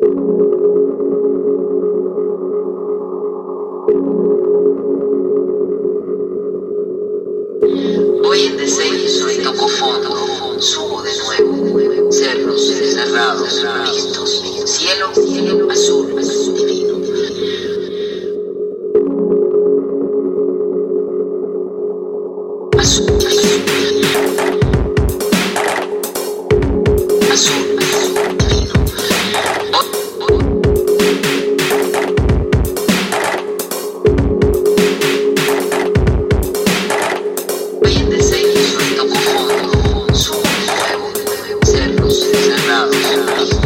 [0.00, 0.08] Voy
[8.46, 16.06] en descenso y toco fondo, subo de nuevo, cerros cerrados, vistos, cielo, cielo azul,
[16.56, 16.96] divino.
[22.78, 23.60] Azul, azul,
[27.30, 27.69] azul.
[41.64, 43.59] Cerros, cerrados.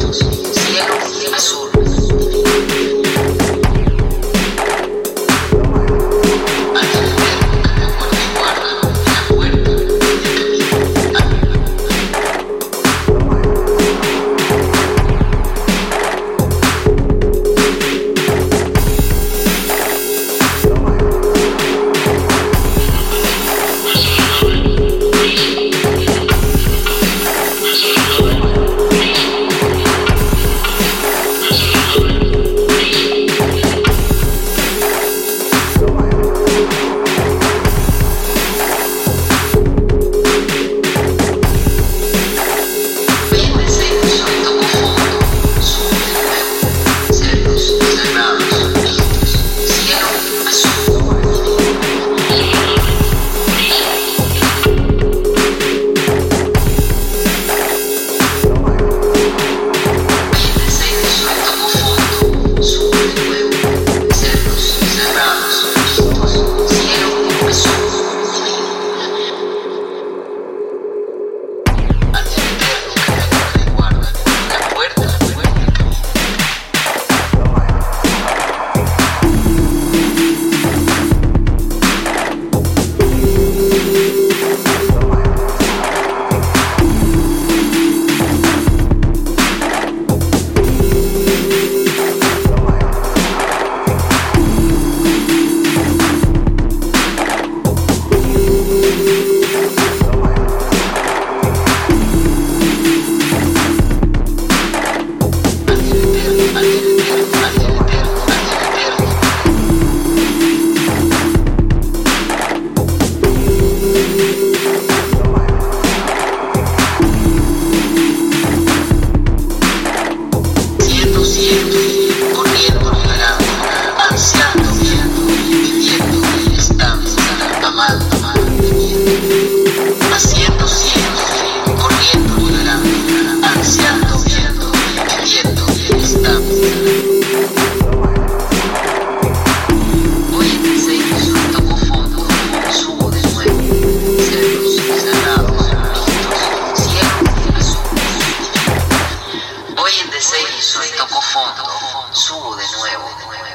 [151.21, 151.65] Fondo,
[152.13, 153.09] subo de nuevo.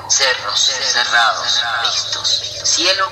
[0.08, 2.42] Cerros cerrados, vistos.
[2.64, 3.08] Cielo